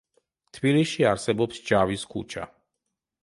[0.57, 2.47] თბილისში არსებობს ჯავის ქუჩა.